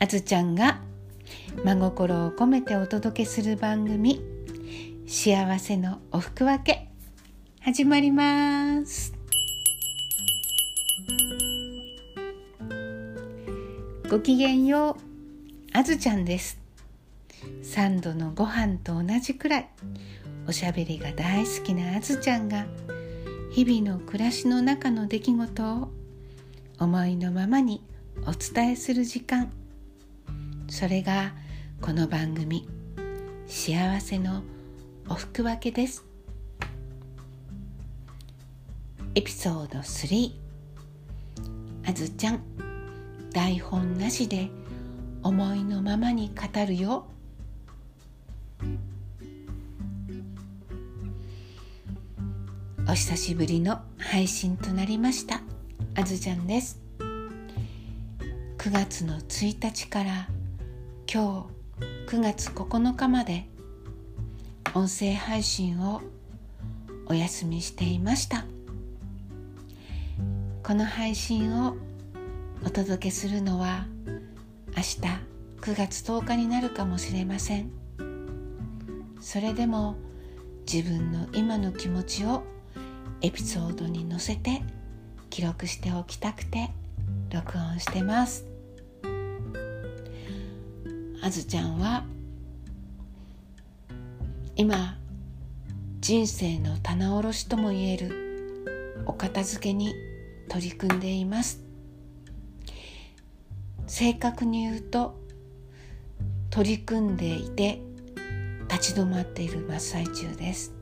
[0.00, 0.80] あずちゃんが
[1.64, 4.20] 真心を込めてお届けする番組
[5.08, 6.88] 幸せのおふくわけ
[7.60, 9.12] 始まります。
[14.08, 16.60] ごきげんようあずちゃんです。
[17.64, 19.68] 3度のご飯と同じくらい
[20.46, 22.66] おしゃべりが大好きなあずちゃんが
[23.50, 25.88] 日々の暮らしの中の出来事を
[26.78, 27.82] 思いのままに
[28.26, 29.57] お伝えする時間。
[30.68, 31.32] それが
[31.80, 32.68] この番組
[33.48, 34.42] 「幸せの
[35.08, 36.04] おふくわけ」です。
[39.14, 40.32] エピソード3
[41.86, 42.42] あずちゃん
[43.32, 44.50] 台本なしで
[45.22, 47.06] 思いのままに語るよ。
[52.86, 55.42] お久しぶりの配信となりました
[55.94, 56.80] あずちゃんです。
[58.58, 60.28] 9月の1日から
[61.10, 61.48] 今
[61.80, 63.46] 日9月9日まで
[64.74, 66.02] 音声配信を
[67.06, 68.44] お休みしていました。
[70.62, 71.76] この配信を
[72.62, 73.86] お届けするのは
[74.76, 74.98] 明日
[75.62, 77.70] 9月10日になるかもしれません。
[79.18, 79.96] それでも
[80.70, 82.42] 自分の今の気持ちを
[83.22, 84.60] エピソードに載せて
[85.30, 86.68] 記録しておきたくて
[87.32, 88.47] 録音してます。
[91.20, 92.04] あずちゃんは
[94.54, 94.96] 今
[96.00, 99.94] 人生の棚卸しともいえるお片付けに
[100.48, 101.62] 取り組んでいます。
[103.86, 105.18] 正確に言うと
[106.50, 107.80] 取り組んでいて
[108.70, 110.72] 立ち止まっている真っ最中です。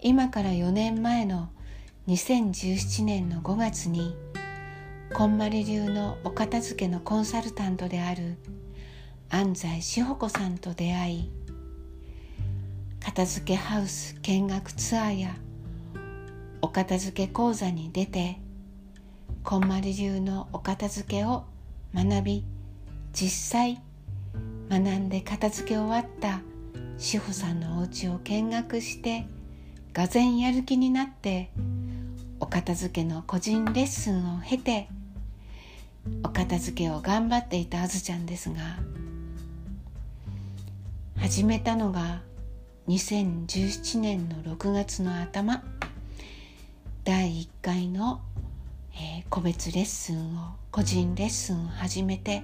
[0.00, 1.50] 今から4年前の
[2.08, 4.16] 2017年の5月に
[5.16, 8.36] こんまり流のお片付けのコンサルタントである
[9.30, 11.30] 安西志保子さんと出会い
[13.02, 15.34] 片付けハウス見学ツアーや
[16.60, 18.36] お片付け講座に出て
[19.42, 21.44] こんまり流のお片付けを
[21.94, 22.44] 学び
[23.14, 23.80] 実際
[24.68, 26.42] 学んで片付け終わった
[26.98, 29.26] 志保さんのお家を見学して
[29.94, 31.50] がぜんやる気になって
[32.38, 34.90] お片付けの個人レッスンを経て
[36.22, 38.56] お片付けを頑張っていたあずちゃんですが
[41.16, 42.22] 始めたのが
[42.88, 45.64] 2017年の6月の頭
[47.04, 48.20] 第1回の、
[48.94, 52.42] えー、個別レッスンを個人レッスンを始めて、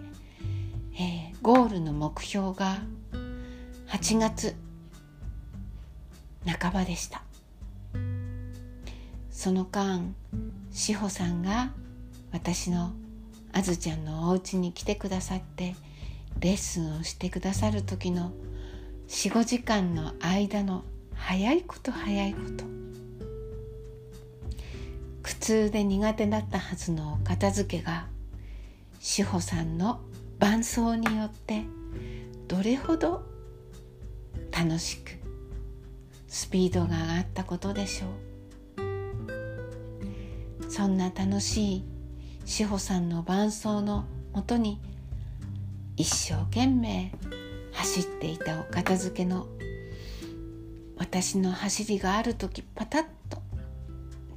[0.95, 2.79] えー、ゴールの目標が
[3.89, 4.57] 8月
[6.47, 7.23] 半ばでした。
[9.31, 10.15] その間
[10.71, 11.73] 志保さんが
[12.33, 12.93] 私の
[13.53, 15.75] あずちゃんのお家に来てくださって
[16.41, 18.33] レッスンをしてくださる時の
[19.09, 22.65] 45時間の間の早いこと早いこと。
[25.23, 28.07] 苦痛で苦手だったはずの片付けが
[28.99, 30.01] 志保さんの
[30.39, 31.63] 伴奏によって
[32.49, 33.25] どれほど
[34.51, 35.13] 楽しく
[36.27, 38.33] スピードが上がったことでしょう。
[40.71, 41.85] そんな楽しい
[42.45, 44.81] 志保さんの伴奏のもとに
[45.97, 47.13] 一生懸命
[47.73, 49.47] 走っていたお片付けの
[50.97, 53.43] 私の走りがある時パタッと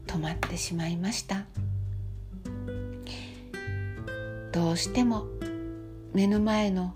[0.08, 1.46] 止まってしまいました。
[4.52, 5.26] どうしても
[6.14, 6.96] 目の前の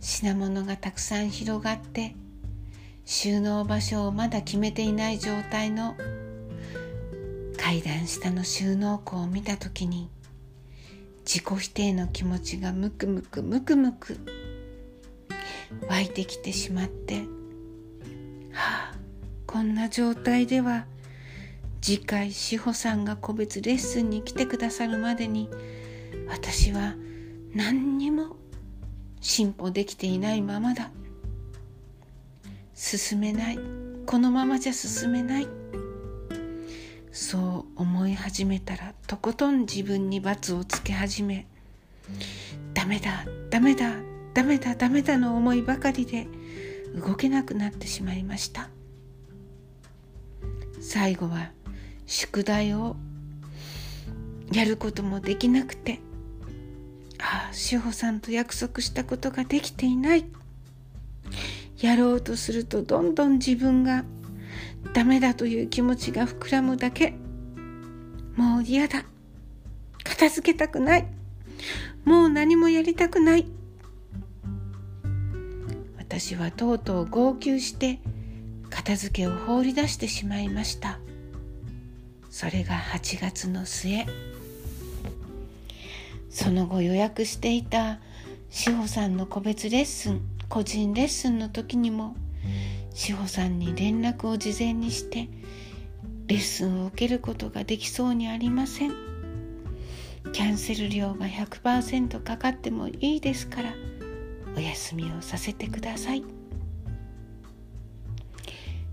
[0.00, 2.14] 品物がたくさん広がって
[3.04, 5.94] 収納場所をまだ決めていない状態の
[7.58, 10.08] 階段下の収納庫を見た時に
[11.34, 14.20] 自己否定の気持ちがムクムクムクムク
[15.88, 17.22] 湧いてきてしまって
[18.52, 18.94] はあ
[19.44, 20.86] こんな状態では
[21.80, 25.50] 次回志保さんが個別レッスンに来てくださるまでに
[26.28, 26.94] 私は
[27.52, 28.36] 何にも
[29.20, 30.92] 進歩できていないままだ。
[32.74, 33.58] 進めない。
[34.06, 35.48] このままじゃ進めない。
[37.10, 41.46] そう思い始めたらとことん自分に罰をつけ始め
[42.72, 43.94] ダメだダメだ
[44.32, 46.26] ダメだダメだの思いばかりで
[46.94, 48.68] 動けなくなってしまいました。
[50.80, 51.50] 最後は
[52.06, 52.96] 宿題を
[54.52, 56.00] やることもできなくて
[57.18, 60.24] ああ志保さんと約束したことができていない。
[61.80, 64.04] やろうとするとどんどん自分が
[64.92, 67.14] ダメだという気持ちが膨らむだけ。
[68.36, 69.04] もう嫌だ。
[70.02, 71.06] 片付けたくない。
[72.04, 73.46] もう何もやりたくない。
[75.98, 77.98] 私はとうとう号泣して
[78.70, 80.98] 片付けを放り出してしまいました。
[82.30, 84.06] それが8月の末。
[86.28, 88.00] その後予約していた
[88.50, 92.16] 志保さんの個別レッスン個人レッスンの時にも
[92.92, 95.28] 志保さんに連絡を事前にして
[96.26, 98.92] レッスンを受けることができそうにありません。
[100.32, 103.74] キャンセル料が100%かかってもいいですから
[104.56, 106.24] お休みをさせてください。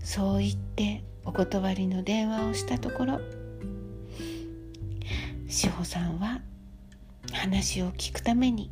[0.00, 3.20] そう言ってお断りの電話をしたところ
[5.48, 6.40] 志保さんは
[7.32, 8.70] 話を聞くために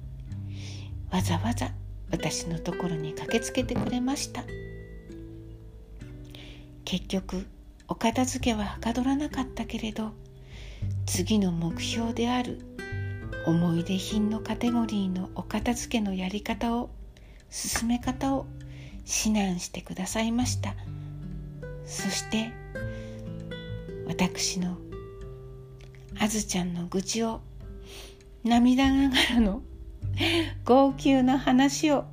[1.11, 1.73] わざわざ
[2.11, 4.45] 私のところに駆けつけてくれました。
[6.85, 7.47] 結局
[7.90, 10.12] お片付けははかどらなかったけれど
[11.06, 12.60] 次の目標である
[13.46, 16.90] 思い出品のカテゴリーのお片付けのやり方を
[17.50, 18.46] 進め方を
[19.04, 20.76] 指南してくださいました。
[21.84, 22.52] そして
[24.06, 24.78] 私の
[26.20, 27.40] あずちゃんの愚痴を
[28.44, 29.62] 涙ながらの
[30.64, 32.04] 号泣の話を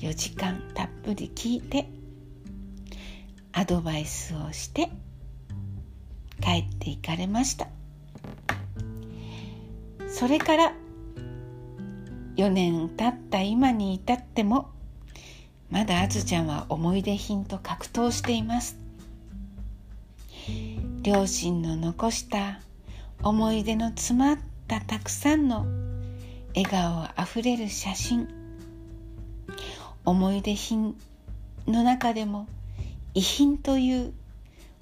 [0.00, 1.88] 4時間たっぷり聞いて
[3.58, 4.88] アドバイスをして
[6.40, 7.66] 帰っていかれました。
[10.08, 10.72] それから
[12.36, 14.70] 4年経った今に至っても
[15.70, 18.78] まだあずちゃんは思い出品と格闘しています。
[21.02, 22.60] 両親の残した
[23.24, 24.38] 思い出の詰まっ
[24.68, 25.66] たたくさんの
[26.54, 28.28] 笑顔あふれる写真。
[30.04, 30.94] 思い出品
[31.66, 32.46] の中でも
[33.18, 34.12] 遺品という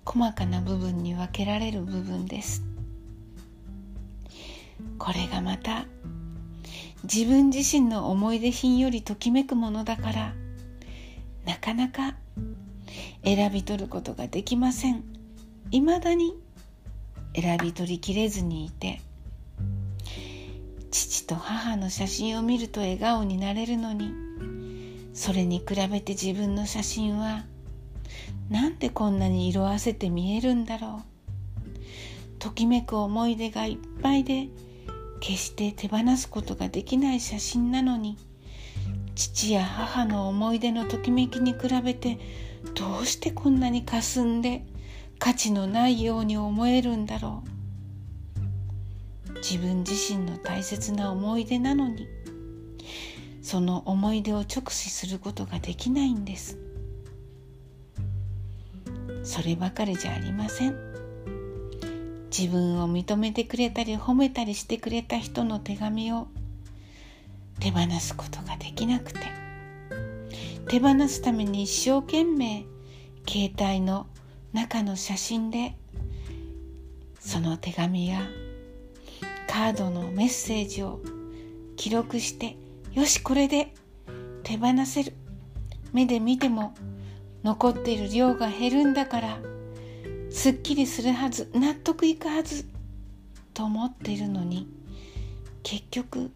[0.04, 2.62] 細かな部分に分けられる部分です。
[4.98, 5.86] これがまた
[7.04, 10.34] 自分自身の思い出品よりときめくものだから
[11.46, 12.14] なかなか
[13.24, 15.02] 選び取ることができません。
[15.70, 16.34] いまだに
[17.34, 19.00] 選び取りきれずにいて
[20.90, 24.12] 父と母の写真を見ると笑顔になれるのに
[25.14, 27.46] それに比べて自分の写真は
[28.50, 31.16] なんでこんなに色あせて見えるんだろう。
[32.38, 34.48] ときめく思い出がいっぱいで
[35.20, 38.18] 決して手放すことができない写真なのに
[39.14, 42.18] 父や母の思い出のときめきに比べて
[42.74, 44.62] どうしてこんなに霞んで
[45.18, 47.56] 価値のないように思えるんだろう。
[49.38, 52.08] 自分自身の大切な思い出なのに
[53.42, 56.58] その思い出を直視することができないんです。
[59.26, 60.76] そればかりじゃありません。
[62.36, 66.28] 自分を認めてくれたり褒めたりしてくれた人の手紙を
[67.60, 69.20] 手放すことができなくて
[70.68, 72.66] 手放すために一生懸命
[73.26, 74.06] 携帯の
[74.52, 75.74] 中の写真で
[77.18, 78.20] その手紙や
[79.48, 81.00] カードのメッセージを
[81.76, 82.56] 記録して
[82.92, 83.72] よしこれで
[84.42, 85.14] 手放せる。
[85.92, 86.74] 目で見ても
[87.46, 89.38] 残っている量が減るんだから
[90.30, 92.66] すっきりするはず納得いくはず
[93.54, 94.68] と思っているのに
[95.62, 96.32] 結局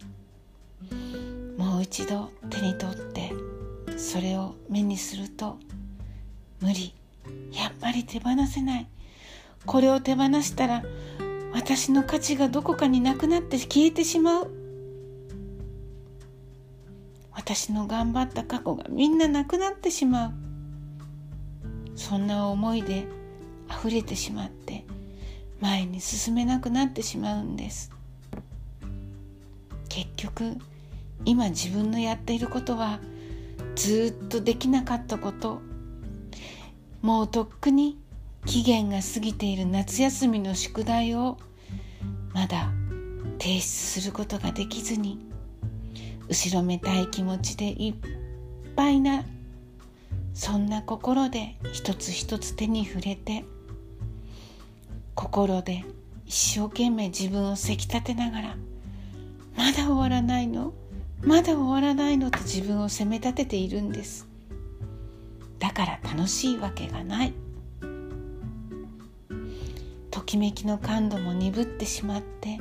[1.57, 3.33] もう一度手に取って
[3.97, 5.57] それを目にすると
[6.61, 6.93] 無理。
[7.51, 8.87] やっぱり手放せない。
[9.65, 10.81] これを手放したら
[11.53, 14.51] 私の価値がどこかになくなって消えてしまう。
[17.33, 20.50] 私の頑張った過去がみんななくなってしまう。
[22.01, 23.05] そんな思いで
[23.69, 24.83] 溢れてしまって
[25.59, 27.91] 前に進めなくなってしまうんです。
[29.87, 30.57] 結局
[31.25, 32.99] 今自分のやっていることは
[33.75, 35.61] ずっとできなかったこと。
[37.03, 37.99] もうとっくに
[38.45, 41.37] 期限が過ぎている夏休みの宿題を
[42.33, 42.71] まだ
[43.39, 45.19] 提出することができずに
[46.29, 47.95] 後ろめたい気持ちでいっ
[48.75, 49.23] ぱいな
[50.33, 53.43] そんな心で一つ一つ手に触れて
[55.13, 55.83] 心で
[56.25, 58.55] 一生懸命自分をせき立てながら
[59.55, 60.73] まだ終わらないの？
[61.21, 64.27] まだ終わらないのと自分を責め立てているんです。
[65.59, 67.33] だから楽しいわけがない。
[70.09, 72.59] ときめきの感度も鈍ってしまって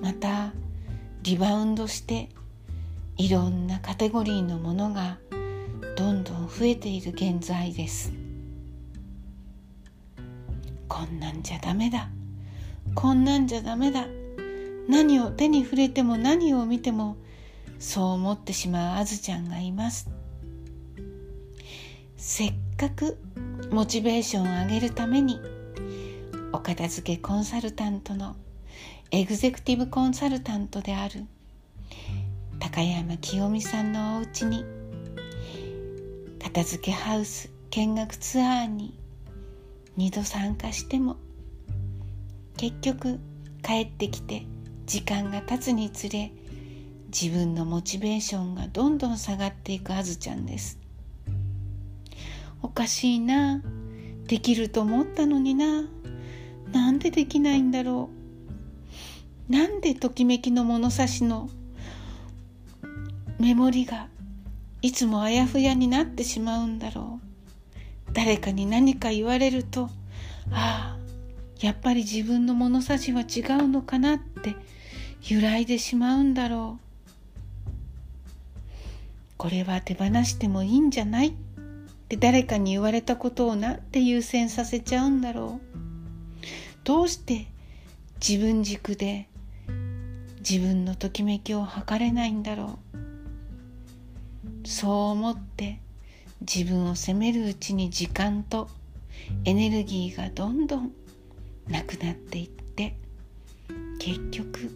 [0.00, 0.52] また
[1.22, 2.28] リバウンドして
[3.16, 5.18] いろんなカテゴリーのものが
[5.96, 8.12] どんどん増えている現在です。
[10.88, 12.10] こんなんじゃダメだ。
[12.94, 14.06] こんなんじゃダメだ。
[14.90, 17.16] 何を手に触れても何を見ても
[17.78, 20.10] そう思ってしまうあずちゃんがいます。
[22.18, 23.16] せっかく
[23.70, 25.40] モチベーションを上げるために
[26.52, 28.36] お片付けコンサルタントの
[29.12, 31.24] エグゼクティブコンサルタントである
[32.58, 34.64] 高山清美さんのお家に
[36.56, 38.98] 片付けハウス見学ツアーに
[39.98, 41.18] 2度参加しても
[42.56, 43.20] 結局
[43.62, 44.46] 帰ってきて
[44.86, 46.32] 時間が経つにつれ
[47.08, 50.78] 自分のモチベーションがどんどん下がっていくあずちゃんです。
[52.62, 53.60] おかしいな
[54.26, 55.82] できると思ったのにな
[56.72, 58.08] なんでできないんだろ
[59.50, 59.52] う。
[59.52, 61.50] なんでときめきの物差しの
[63.38, 64.08] メモリが
[64.86, 67.18] いつもあやふやになってしまうんだろ
[68.08, 68.12] う。
[68.12, 69.90] 誰かに何か言われると
[70.52, 70.98] ああ
[71.58, 74.54] やっぱり自分の物差しは違うのかなって
[75.28, 76.82] 揺らいでしまうんだろう。
[79.36, 81.30] これは手放してもいいんじゃない？
[81.30, 81.32] っ
[82.08, 86.46] て誰かに言われたことをなんて優先させちゃうんだろう。
[86.84, 87.48] どうして
[88.24, 89.26] 自分軸で
[90.48, 92.98] 自分のときめきを測れないんだろう。
[94.66, 95.78] そう思って
[96.40, 98.68] 自分を責めるうちに時間と
[99.44, 100.92] エネルギーがどんどん
[101.68, 102.96] なくなっていって
[103.98, 104.70] 結局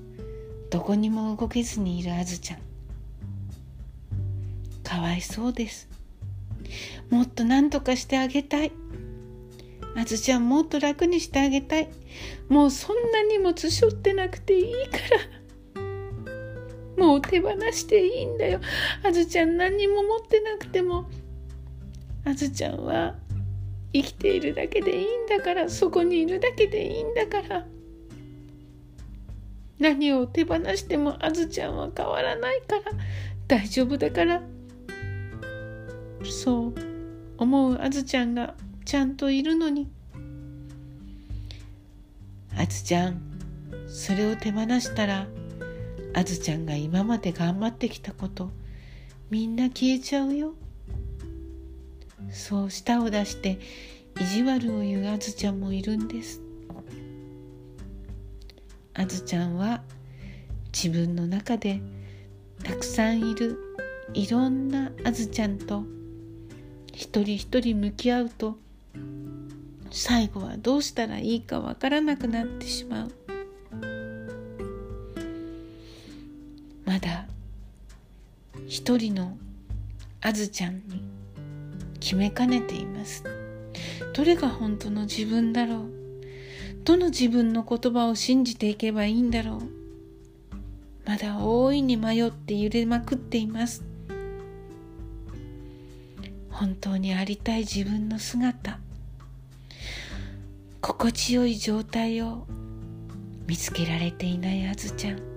[0.70, 2.58] どこにも動けずにいるあずちゃん。
[4.84, 5.88] かわいそうです。
[7.10, 8.72] もっと何とかしてあげたい。
[9.96, 11.88] あずちゃんもっと楽にしてあげたい。
[12.48, 15.39] もうそんな荷物背負ってなくていいから。
[17.00, 18.60] もう手放していいんだよ。
[19.02, 21.08] あずちゃん何にも持ってなくても。
[22.26, 23.14] あずちゃんは
[23.94, 25.70] 生きているだけでいいんだから。
[25.70, 27.66] そこにいるだけでいいんだから。
[29.78, 32.82] 何を手放してもあずちゃんは変わらないから。
[33.48, 34.42] 大丈夫だから。
[36.22, 36.74] そう
[37.38, 38.52] 思うあずちゃんが
[38.84, 39.88] ちゃんといるのに。
[42.58, 43.22] あずちゃん
[43.88, 45.26] それを手放したら
[46.14, 48.50] あずちゃんが今まで頑張ってきたこと
[49.30, 50.54] みんな消えちゃうよ。
[52.32, 53.58] そう舌を出して
[54.20, 56.40] 意地悪を言うあずちゃんもいるんです。
[58.94, 59.82] あずちゃんは
[60.72, 61.80] 自分の中で
[62.62, 63.58] たくさんいる
[64.12, 65.84] いろんなあずちゃんと
[66.92, 68.58] 一人一人向き合うと
[69.90, 73.12] 最後はどうしたらいいかわからなくなってしまう。
[76.90, 77.24] まだ
[78.66, 79.38] 一人の
[80.20, 81.04] あずちゃんに
[82.00, 83.22] 決めかねています。
[84.12, 85.90] どれが本当の自分だろう？
[86.82, 89.60] どの自分の言葉を信じていけばいいんだろう？
[91.06, 93.84] まだ大いに迷って揺れまくっています。
[96.50, 98.80] 本当にありたい自分の姿。
[100.80, 102.48] 心地よい状態を
[103.46, 105.29] 見つけられていないあずちゃん。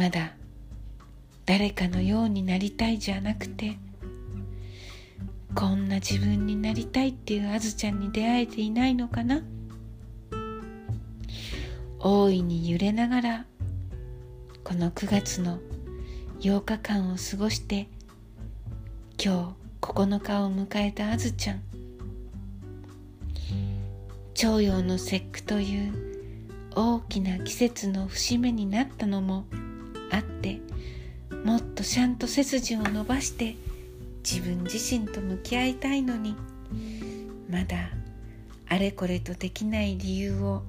[0.00, 0.32] まだ
[1.44, 3.76] 誰かのようになりたいじゃなくて
[5.54, 9.42] こんな自分になりたいっていうあずちゃんに出会えていないのかな？
[11.98, 13.44] 大いに揺れながら
[14.64, 15.58] この9月の
[16.40, 17.86] 8日間を過ごして
[19.22, 21.60] 今日9日を迎えたあずちゃん。
[24.32, 25.92] 徴用の節句という
[26.74, 29.44] 大きな季節の節目になったのも
[30.10, 30.60] あって
[31.44, 33.56] もっとちゃんと背筋を伸ばして
[34.28, 36.36] 自分自身と向き合いたいのに
[37.50, 37.76] まだ
[38.68, 40.62] あれこれとできない理由を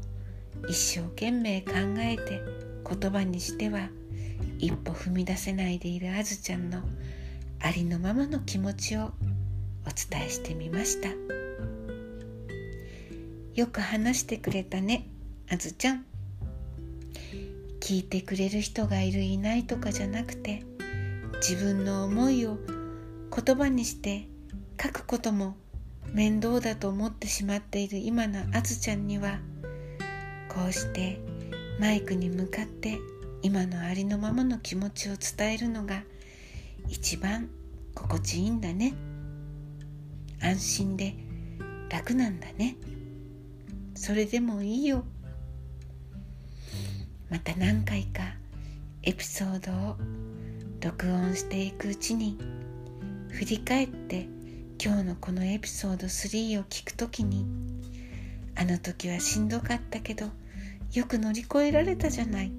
[0.68, 2.42] 一生懸命考えて
[2.88, 3.90] 言葉にしては
[4.60, 6.82] 一歩踏み出せないでいるあずちゃんの
[7.60, 9.10] ありのままの気持ちをお
[10.12, 11.10] 伝えしてみました。
[13.56, 15.08] よく話してくれたね
[15.50, 16.06] あずちゃん。
[17.82, 20.64] 聞いてくれる人がいるいないとかじゃなくて
[21.42, 22.58] 自分の思いを
[23.36, 24.28] 言葉にして
[24.82, 25.58] 書くことも
[26.14, 29.40] 面倒だと思ってしまっている今のあずちゃんには
[30.48, 31.20] こうして
[31.80, 33.00] マイクに向かって
[33.42, 36.04] 今のありのままの気持ちを伝えるのが
[36.88, 37.50] 一番
[37.96, 38.94] 心地いいんだね。
[40.40, 41.16] 安心で
[41.90, 42.76] 楽なんだね。
[43.96, 45.04] それでもいいよ。
[47.32, 48.24] また何回か
[49.04, 49.96] エピソードを
[50.82, 52.38] 録音していくうちに
[53.30, 54.28] 振り返って
[54.84, 57.46] 今日のこのエピソード3を聞くときに
[58.58, 60.26] あの時はしんどかったけど
[60.92, 62.52] よく乗り越えられたじゃない。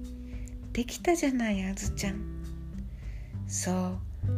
[0.71, 2.43] できたじゃないあずちゃん。
[3.47, 4.31] そう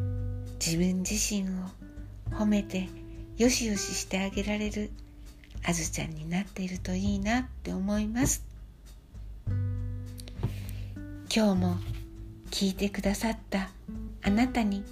[0.55, 2.89] 自分自身を褒めて
[3.37, 4.91] よしよししてあげられる
[5.63, 8.54] あずちゃんになっているといいなって思います。
[11.37, 11.75] 今日も
[12.49, 13.69] 聞いてくださった
[14.23, 14.85] あなたに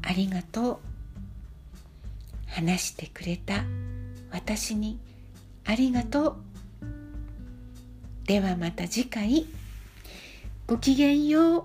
[0.00, 0.78] ありがとう。
[2.46, 3.64] 話してくれた
[4.32, 4.98] 私に
[5.66, 6.36] ありがとう。
[8.26, 9.46] ではまた次回。
[10.66, 11.64] ごきげんよう。